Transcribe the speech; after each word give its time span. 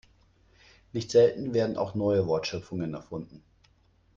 Nicht 0.93 1.11
selten 1.11 1.53
werden 1.53 1.77
auch 1.77 1.93
neue 1.93 2.25
Wortschöpfungen 2.25 2.95
erfunden. 2.95 3.43